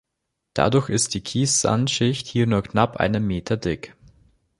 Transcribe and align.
Dadurch 0.55 0.89
ist 0.89 1.13
die 1.13 1.21
Kies-Sand-Schicht 1.21 2.25
hier 2.25 2.47
nur 2.47 2.63
knapp 2.63 2.97
einen 2.97 3.23
Meter 3.27 3.55
dick. 3.55 3.95